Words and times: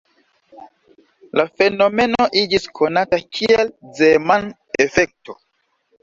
La 1.39 1.43
fenomeno 1.61 2.23
iĝis 2.41 2.65
konata 2.79 3.19
kiel 3.39 3.69
Zeeman-efekto. 3.99 5.37